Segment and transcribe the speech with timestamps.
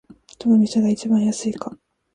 [0.39, 1.77] どの店が一番安いか